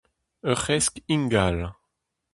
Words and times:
Ur 0.49 0.57
c'hresk 0.63 0.95
ingal. 1.13 1.57